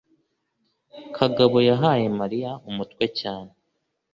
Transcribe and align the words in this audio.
kagabo 1.15 1.57
yahaye 1.69 2.05
mariya 2.19 2.51
umutwe 2.69 3.05
cyane 3.19 3.51